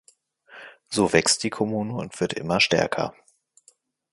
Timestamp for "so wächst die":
0.89-1.51